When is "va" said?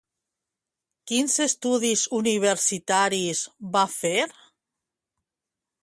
3.79-3.87